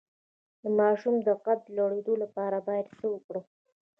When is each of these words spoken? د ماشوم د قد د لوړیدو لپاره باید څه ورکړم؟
د 0.61 0.63
ماشوم 0.79 1.15
د 1.27 1.29
قد 1.45 1.59
د 1.63 1.67
لوړیدو 1.77 2.13
لپاره 2.23 2.57
باید 2.67 2.87
څه 2.97 3.05
ورکړم؟ 3.11 3.45